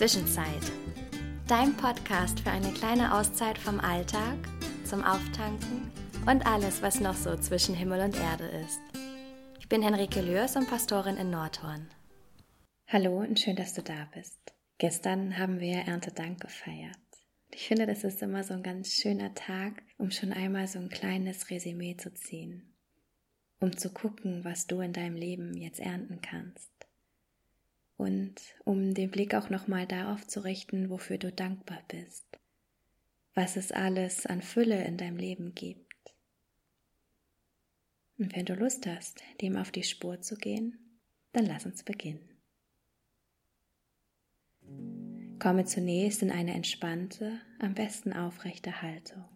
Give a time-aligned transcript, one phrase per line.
[0.00, 0.72] Zwischenzeit.
[1.46, 4.38] Dein Podcast für eine kleine Auszeit vom Alltag,
[4.82, 5.92] zum Auftanken
[6.26, 8.80] und alles, was noch so zwischen Himmel und Erde ist.
[9.58, 11.90] Ich bin Henrike Lürs und Pastorin in Nordhorn.
[12.88, 14.40] Hallo und schön, dass du da bist.
[14.78, 16.96] Gestern haben wir Erntedank gefeiert.
[17.50, 20.88] Ich finde, das ist immer so ein ganz schöner Tag, um schon einmal so ein
[20.88, 22.74] kleines Resümee zu ziehen.
[23.60, 26.70] Um zu gucken, was du in deinem Leben jetzt ernten kannst
[28.00, 32.26] und um den Blick auch nochmal darauf zu richten, wofür du dankbar bist,
[33.34, 35.86] was es alles an Fülle in deinem Leben gibt.
[38.16, 40.78] Und wenn du Lust hast, dem auf die Spur zu gehen,
[41.32, 42.26] dann lass uns beginnen.
[45.38, 49.28] Komme zunächst in eine entspannte, am besten aufrechte Haltung.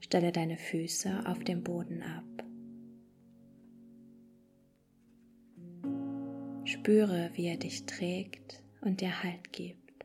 [0.00, 2.31] Stelle deine Füße auf dem Boden ab.
[6.82, 10.04] Spüre, wie er dich trägt und dir Halt gibt.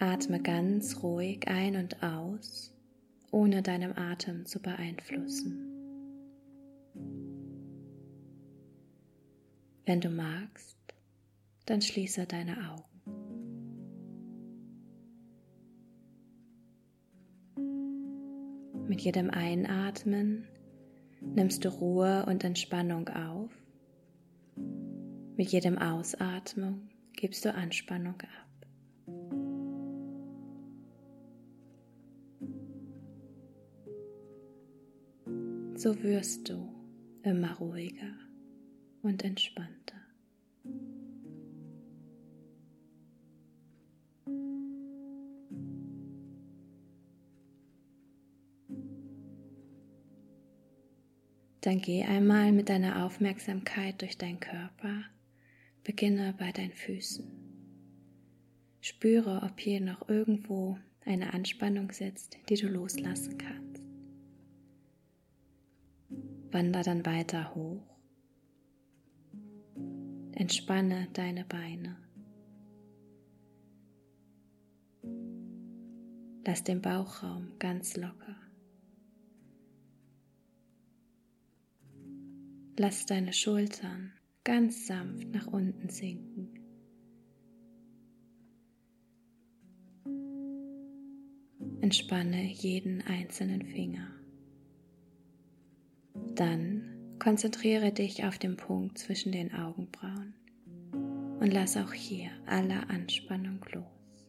[0.00, 2.74] Atme ganz ruhig ein und aus,
[3.30, 5.56] ohne deinem Atem zu beeinflussen.
[9.86, 10.78] Wenn du magst,
[11.64, 12.87] dann schließe deine Augen.
[18.88, 20.48] Mit jedem Einatmen
[21.20, 23.50] nimmst du Ruhe und Entspannung auf.
[25.36, 28.66] Mit jedem Ausatmen gibst du Anspannung ab.
[35.76, 36.74] So wirst du
[37.22, 38.14] immer ruhiger
[39.02, 39.97] und entspannter.
[51.60, 55.04] Dann geh einmal mit deiner Aufmerksamkeit durch deinen Körper.
[55.82, 57.26] Beginne bei deinen Füßen.
[58.80, 63.82] Spüre, ob hier noch irgendwo eine Anspannung sitzt, die du loslassen kannst.
[66.52, 67.82] Wander dann weiter hoch.
[70.32, 71.96] Entspanne deine Beine.
[76.46, 78.36] Lass den Bauchraum ganz locker.
[82.80, 84.12] Lass deine Schultern
[84.44, 86.54] ganz sanft nach unten sinken.
[91.80, 94.08] Entspanne jeden einzelnen Finger.
[96.36, 100.34] Dann konzentriere dich auf den Punkt zwischen den Augenbrauen
[101.40, 104.28] und lass auch hier alle Anspannung los.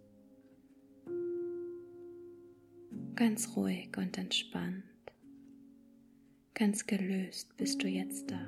[3.13, 4.88] Ganz ruhig und entspannt.
[6.59, 8.42] Ganz gelöst bist du jetzt da.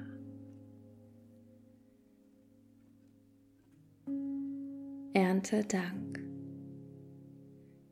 [5.14, 6.20] Ernte Dank.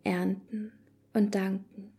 [0.03, 0.73] Ernten
[1.13, 1.93] und danken.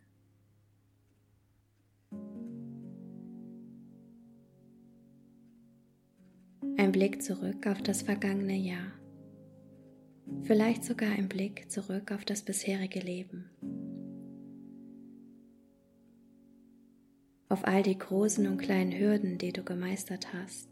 [6.77, 8.93] Ein Blick zurück auf das vergangene Jahr.
[10.43, 13.49] Vielleicht sogar ein Blick zurück auf das bisherige Leben.
[17.51, 20.69] Auf all die großen und kleinen Hürden, die du gemeistert hast,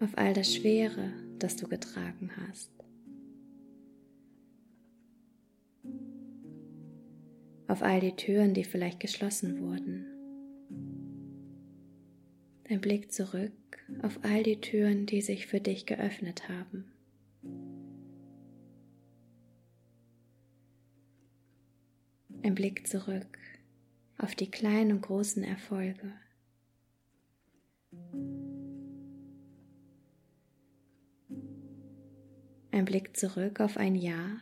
[0.00, 2.70] auf all das Schwere, das du getragen hast.
[7.66, 10.04] Auf all die Türen, die vielleicht geschlossen wurden.
[12.68, 13.52] Dein Blick zurück
[14.02, 16.84] auf all die Türen, die sich für dich geöffnet haben.
[22.42, 23.38] Ein Blick zurück
[24.18, 26.12] auf die kleinen und großen Erfolge.
[32.70, 34.40] Ein Blick zurück auf ein Jahr,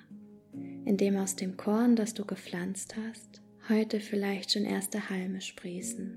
[0.84, 6.16] in dem aus dem Korn, das du gepflanzt hast, heute vielleicht schon erste Halme sprießen.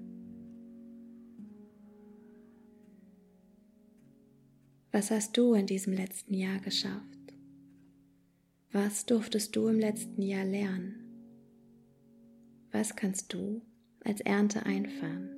[4.92, 7.34] Was hast du in diesem letzten Jahr geschafft?
[8.72, 11.05] Was durftest du im letzten Jahr lernen?
[12.78, 13.62] Was kannst du
[14.04, 15.30] als Ernte einfahren?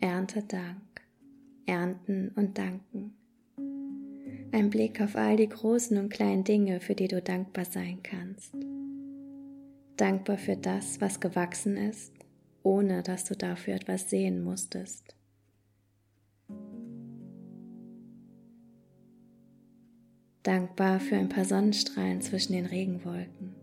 [0.00, 1.02] Ernte Dank,
[1.66, 3.12] ernten und danken.
[4.50, 8.54] ein Blick auf all die großen und kleinen Dinge, für die du dankbar sein kannst.
[9.96, 12.12] Dankbar für das, was gewachsen ist,
[12.64, 15.14] ohne dass du dafür etwas sehen musstest.
[20.42, 23.54] Dankbar für ein paar Sonnenstrahlen zwischen den Regenwolken.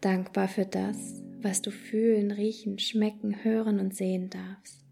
[0.00, 4.84] Dankbar für das, was du fühlen, riechen, schmecken, hören und sehen darfst.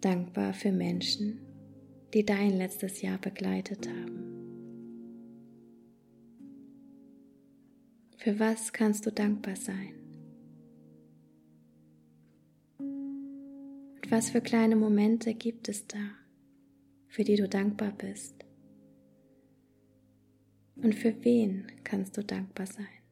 [0.00, 1.40] Dankbar für Menschen,
[2.14, 4.33] die dein letztes Jahr begleitet haben.
[8.24, 9.92] Für was kannst du dankbar sein?
[12.78, 15.98] Und was für kleine Momente gibt es da,
[17.06, 18.34] für die du dankbar bist?
[20.76, 23.03] Und für wen kannst du dankbar sein?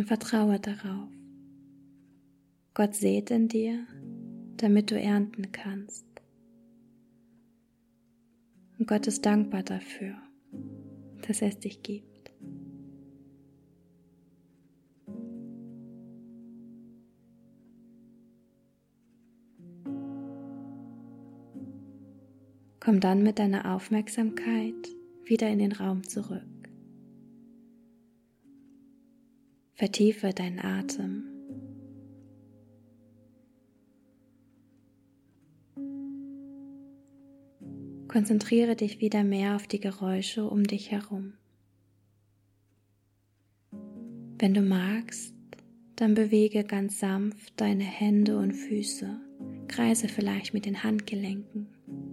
[0.00, 1.10] Und vertraue darauf.
[2.72, 3.86] Gott sät in dir,
[4.56, 6.06] damit du ernten kannst.
[8.78, 10.14] Und Gott ist dankbar dafür,
[11.28, 12.32] dass er es dich gibt.
[22.80, 24.88] Komm dann mit deiner Aufmerksamkeit
[25.26, 26.59] wieder in den Raum zurück.
[29.80, 31.24] Vertiefe deinen Atem.
[38.06, 41.32] Konzentriere dich wieder mehr auf die Geräusche um dich herum.
[44.38, 45.34] Wenn du magst,
[45.96, 49.18] dann bewege ganz sanft deine Hände und Füße,
[49.66, 51.68] kreise vielleicht mit den Handgelenken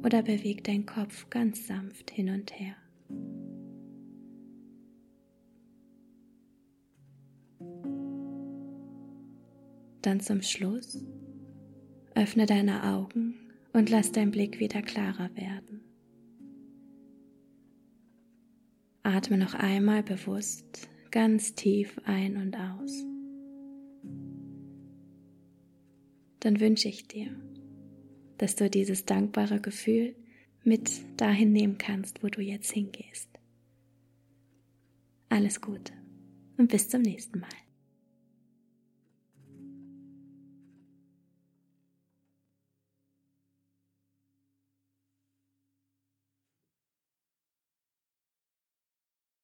[0.06, 2.78] oder bewege deinen Kopf ganz sanft hin und her.
[10.02, 11.04] Dann zum Schluss
[12.16, 13.36] öffne deine Augen
[13.74, 15.82] und lass dein Blick wieder klarer werden.
[19.04, 23.06] Atme noch einmal bewusst ganz tief ein und aus.
[26.40, 27.36] Dann wünsche ich dir,
[28.38, 30.16] dass du dieses dankbare Gefühl
[30.64, 33.30] mit dahin nehmen kannst, wo du jetzt hingehst.
[35.30, 35.94] Alles Gute
[36.58, 37.67] und bis zum nächsten Mal.